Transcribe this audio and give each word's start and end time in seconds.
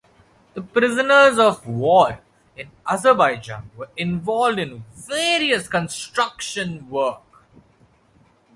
The 0.55 0.63
prisoners 0.63 1.37
of 1.37 1.67
war 1.67 2.21
in 2.57 2.71
Azerbaijan 2.87 3.69
were 3.77 3.89
involved 3.95 4.57
in 4.57 4.83
various 4.95 5.67
construction 5.67 6.89
work. 6.89 7.21